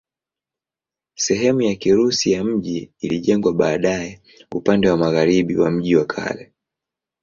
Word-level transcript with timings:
Sehemu 1.15 1.61
ya 1.61 1.75
Kirusi 1.75 2.31
ya 2.31 2.43
mji 2.43 2.91
ilijengwa 2.99 3.53
baadaye 3.53 4.21
upande 4.51 4.89
wa 4.89 4.97
magharibi 4.97 5.55
wa 5.57 5.71
mji 5.71 5.95
wa 5.95 6.05
kale. 6.05 6.53